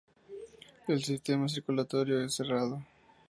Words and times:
El 0.87 1.03
sistema 1.03 1.47
circulatorio 1.47 2.23
es 2.23 2.33
cerrado. 2.33 2.83